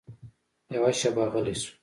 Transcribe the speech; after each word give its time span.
يوه 0.73 0.91
شېبه 0.99 1.23
غلى 1.33 1.53
سو. 1.61 1.69